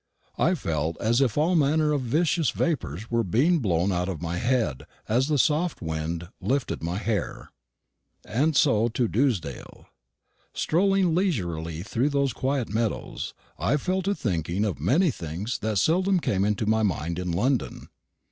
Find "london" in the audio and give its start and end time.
17.31-17.87